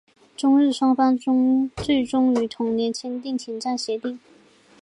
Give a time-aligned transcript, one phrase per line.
[0.35, 1.15] 中日双方
[1.77, 4.19] 最终于同年签订停战协定。